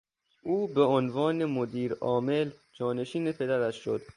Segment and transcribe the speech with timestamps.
[0.43, 4.01] او به عنوان مدیر عامل جانشین پدرش شد.